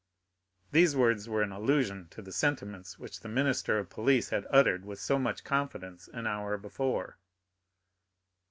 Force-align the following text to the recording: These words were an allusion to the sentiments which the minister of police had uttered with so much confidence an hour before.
These 0.71 0.95
words 0.95 1.29
were 1.29 1.43
an 1.43 1.51
allusion 1.51 2.07
to 2.09 2.23
the 2.23 2.31
sentiments 2.31 2.97
which 2.97 3.19
the 3.19 3.29
minister 3.29 3.77
of 3.77 3.91
police 3.91 4.29
had 4.29 4.47
uttered 4.49 4.83
with 4.83 4.99
so 4.99 5.19
much 5.19 5.43
confidence 5.43 6.09
an 6.11 6.25
hour 6.25 6.57
before. 6.57 7.19